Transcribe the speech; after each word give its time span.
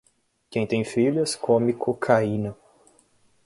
Quem 0.49 0.65
tem 0.65 0.83
filhas 0.83 1.35
come 1.35 1.73
cocaína. 1.73 2.57